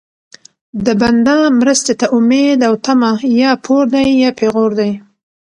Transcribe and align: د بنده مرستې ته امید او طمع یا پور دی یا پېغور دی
د 0.85 0.87
بنده 1.01 1.35
مرستې 1.59 1.93
ته 1.99 2.05
امید 2.17 2.59
او 2.67 2.73
طمع 2.85 3.13
یا 3.41 3.51
پور 3.65 3.83
دی 3.93 4.07
یا 4.23 4.29
پېغور 4.39 4.71
دی 4.79 4.91